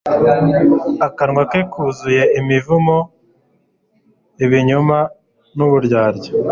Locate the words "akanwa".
1.07-1.41